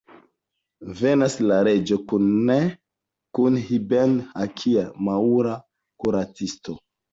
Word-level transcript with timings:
Venas 1.01 1.35
la 1.51 1.59
reĝo 1.67 1.97
kune 2.13 2.57
kun 3.41 3.61
Ibn-Hakia, 3.79 4.89
maŭra 5.11 5.55
kuracisto. 6.03 6.79